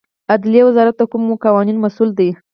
[0.33, 2.29] عدلیې وزارت د کومو قوانینو مسوول دی؟